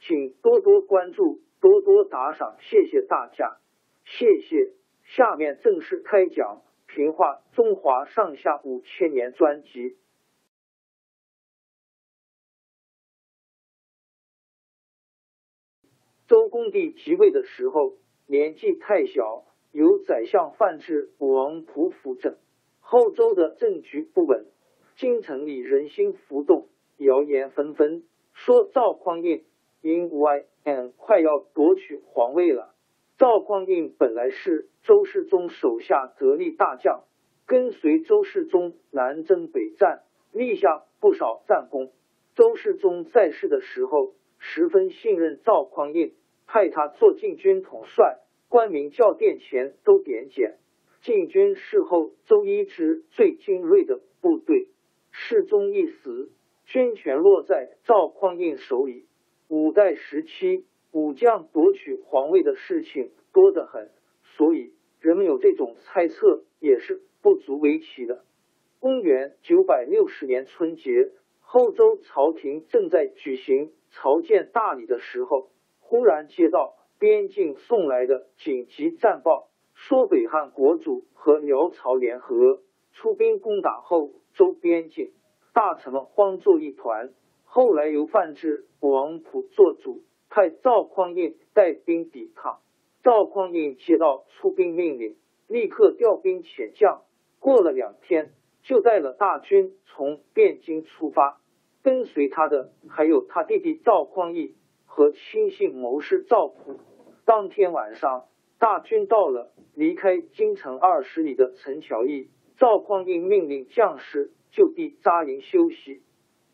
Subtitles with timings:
[0.00, 3.58] 请多多关注，多多打赏，谢谢大家，
[4.04, 4.72] 谢谢。
[5.04, 6.62] 下面正式开讲
[6.94, 9.96] 《评话中华上下五千年》专辑。
[16.26, 17.94] 周公帝即位的时候，
[18.26, 22.38] 年纪太小，由宰相范质王普辅政。
[22.78, 24.46] 后周的政局不稳，
[24.96, 29.44] 京城里人心浮动，谣言纷纷，说赵匡胤。
[29.82, 32.74] 因 Y N 快要夺取皇位了。
[33.18, 37.04] 赵匡胤本来是周世宗手下得力大将，
[37.46, 40.02] 跟随周世宗南征北战，
[40.32, 41.92] 立下不少战功。
[42.34, 46.14] 周世宗在世的时候，十分信任赵匡胤，
[46.46, 50.56] 派他做禁军统帅，官名叫殿前都点检。
[51.02, 54.68] 禁军事后，周一支最精锐的部队。
[55.10, 56.30] 世宗一死，
[56.64, 59.06] 军权落在赵匡胤手里。
[59.50, 63.90] 五代时期，武将夺取皇位的事情多得很，
[64.22, 68.24] 所以人们有这种猜测也是不足为奇的。
[68.78, 71.10] 公元九百六十年春节，
[71.40, 75.50] 后周朝廷正在举行朝见大礼的时候，
[75.80, 82.62] 忽然接到边境送来的紧急战报，说北汉国主和辽朝联合
[82.92, 85.10] 出兵攻打后周边境，
[85.52, 87.10] 大臣们慌作一团。
[87.52, 92.60] 后来由范质王普做主，派赵匡胤带兵抵抗。
[93.02, 95.16] 赵匡胤接到出兵命令，
[95.48, 97.02] 立刻调兵遣将。
[97.40, 98.30] 过了两天，
[98.62, 101.40] 就带了大军从汴京出发。
[101.82, 104.54] 跟随他的还有他弟弟赵匡胤
[104.86, 106.78] 和亲信谋士赵普。
[107.24, 108.26] 当天晚上，
[108.60, 112.28] 大军到了离开京城二十里的陈桥驿，
[112.58, 116.04] 赵匡胤命令将士就地扎营休息。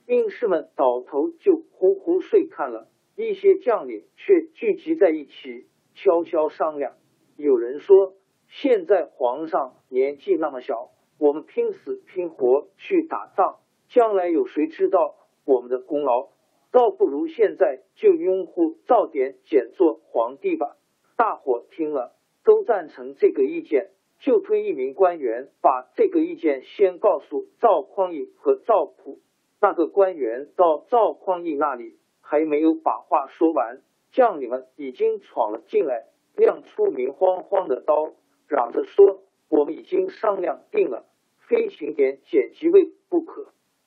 [0.06, 6.94] 兵士们倒头就呼呼睡看了，一些将领却聚集在一起悄悄商量。
[7.36, 8.14] 有人说
[8.48, 13.58] ：“现在皇上年纪那么小，我们拼死拼活去打仗，
[13.88, 16.28] 将来有谁知道我们的功劳？
[16.70, 20.76] 倒不如现在就拥护赵典简做皇帝吧。”
[21.18, 23.90] 大伙听了都赞成这个意见，
[24.20, 29.18] 就推一名官员把这个意见先告诉赵匡胤和赵普。
[29.60, 36.06] 那个官员到赵匡胤那里，还没有把话说完，将领们已经闯了进来，
[36.36, 38.12] 亮出明晃晃的刀，
[38.48, 41.06] 嚷着说：“我们已经商量定了，
[41.48, 43.46] 非请点简即位不可。”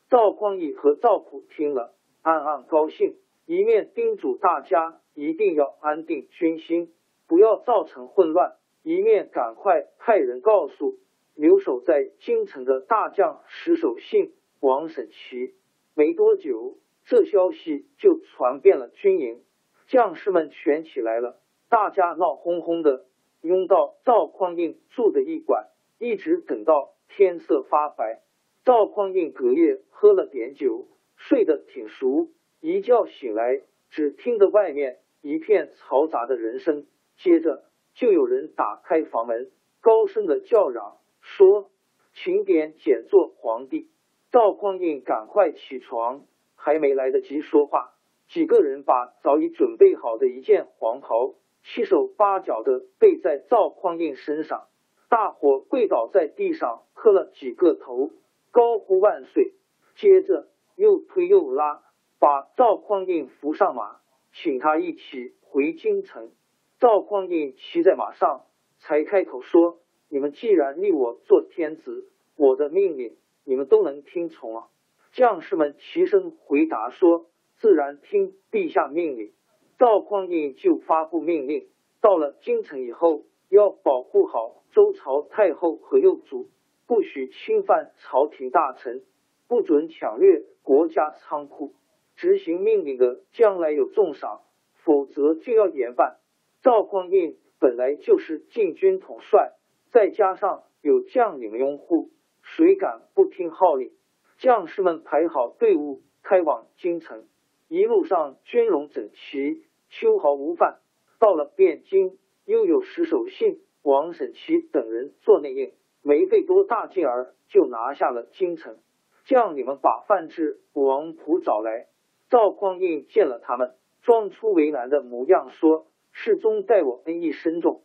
[0.09, 1.93] 赵匡胤和赵普听了，
[2.23, 3.15] 暗暗高兴，
[3.45, 6.91] 一面叮嘱大家一定要安定军心，
[7.27, 10.97] 不要造成混乱，一面赶快派人告诉
[11.35, 15.53] 留守在京城的大将石守信、王审琦。
[15.99, 19.43] 没多久，这消息就传遍了军营，
[19.89, 23.03] 将士们全起来了，大家闹哄哄的
[23.41, 25.67] 拥到赵匡胤住的驿馆，
[25.97, 28.21] 一直等到天色发白。
[28.63, 30.87] 赵匡胤隔夜喝了点酒，
[31.17, 32.29] 睡得挺熟，
[32.61, 36.85] 一觉醒来，只听得外面一片嘈杂的人声，
[37.17, 39.51] 接着就有人打开房门，
[39.81, 41.69] 高声的叫嚷说
[42.15, 43.89] ：“请点简做皇帝。”
[44.31, 47.93] 赵匡胤赶快起床，还没来得及说话，
[48.27, 51.33] 几个人把早已准备好的一件黄袍
[51.63, 54.67] 七手八脚的背在赵匡胤身上，
[55.09, 58.11] 大伙跪倒在地上磕了几个头，
[58.51, 59.53] 高呼万岁。
[59.95, 61.81] 接着又推又拉，
[62.19, 63.97] 把赵匡胤扶上马，
[64.31, 66.31] 请他一起回京城。
[66.79, 68.45] 赵匡胤骑在马上，
[68.77, 73.17] 才开口说：“你们既然立我做天子，我的命令
[73.49, 74.67] 你们都能听从啊。”
[75.11, 77.25] 将士们齐声回答说
[77.57, 79.33] ：“自然听陛下命令。”
[79.79, 81.67] 赵匡胤就发布命令，
[81.99, 86.49] 到了京城以后，要保护好周朝太后和幼主，
[86.85, 89.03] 不许侵犯朝廷大臣，
[89.47, 91.73] 不准抢掠国家仓库。
[92.17, 94.41] 执行命令的将来有重赏，
[94.83, 96.17] 否则就要严办。
[96.61, 99.53] 赵匡胤本来就是禁军统帅，
[99.91, 102.09] 再加上有将领拥护，
[102.41, 103.91] 谁敢不听号令？
[104.37, 107.25] 将士们排好队伍，开往京城。
[107.67, 109.63] 一路上军容整齐。
[109.89, 110.79] 秋毫无犯。
[111.19, 118.77] 到了汴京，又有石守信、王审琦等人做内应，没费多大劲儿就拿下了京城。
[119.25, 121.87] 将领们把范质、王普找来，
[122.29, 127.81] 赵匡胤见了他们，装出为难的模样，说：“世宗待我恩义深重，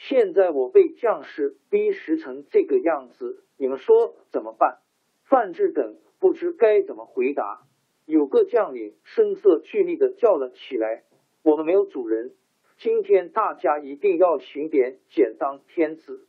[0.00, 4.78] 现在我被将士逼食成这个样子，你们说怎么办？”
[5.26, 7.62] 范质等不知该怎么回答。
[8.06, 11.02] 有个将领声色俱厉的叫了起来。
[11.42, 12.32] 我们没有主人，
[12.78, 16.26] 今天大家一定要行点，简当天子。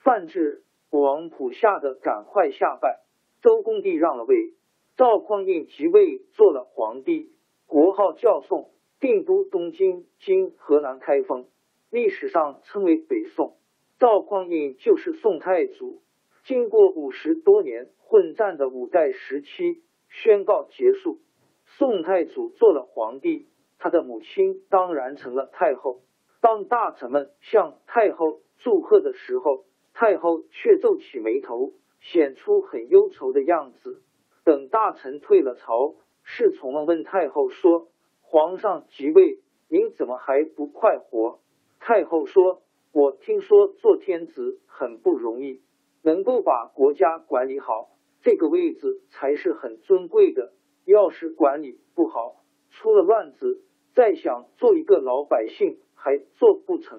[0.00, 3.00] 范质、王普吓得赶快下拜。
[3.40, 4.52] 周公帝让了位，
[4.96, 7.32] 赵匡胤即位做了皇帝，
[7.66, 8.70] 国号叫宋，
[9.00, 11.46] 定都东京，今河南开封，
[11.92, 13.58] 历史上称为北宋。
[13.98, 16.00] 赵匡胤就是宋太祖。
[16.46, 21.18] 经过五十多年混战的五代时期宣告结束，
[21.66, 23.46] 宋太祖做了皇帝。
[23.78, 26.00] 他的母亲当然成了太后。
[26.40, 34.02] 当大臣们向太后祝贺的时候，太后却皱起眉头，显出很忧愁的样子。
[34.44, 37.88] 等大臣退了朝，侍从们问太后说
[38.22, 41.40] ：“皇上即位，您怎么还不快活？”
[41.84, 42.62] 太后说
[42.94, 45.60] ：“我听说做天子很不容易，
[46.02, 47.90] 能够把国家管理好，
[48.22, 50.52] 这个位置才是很尊贵的。
[50.84, 53.64] 要是管理不好，出了乱子。”
[53.94, 56.98] 再想做一个老百姓，还做不成。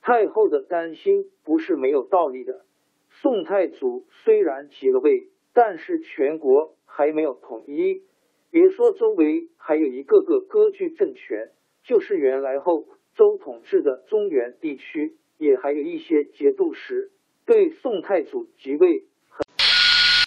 [0.00, 2.64] 太后的担心不是没有道理的。
[3.10, 8.02] 宋太祖虽然即了位，但是全国还没有统一。
[8.50, 11.50] 别说周围还有一个个割据政权，
[11.84, 12.86] 就是原来后
[13.16, 17.10] 周统治的中原地区，也还有一些节度使
[17.44, 19.04] 对宋太祖即位。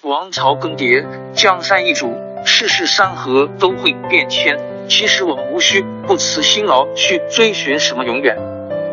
[0.04, 1.04] 王朝更迭，
[1.34, 2.14] 江山易主，
[2.46, 4.60] 世事山河都会变迁。
[4.88, 8.38] 其实我们无需不辞辛劳去追寻什么永远，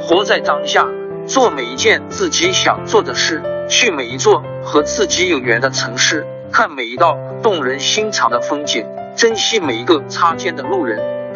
[0.00, 0.88] 活在当下，
[1.26, 11.21] 做每一件自己想做的事，去每一座和自己有缘的城市，看每一道动人心肠的风景，珍惜每一个擦肩的路人。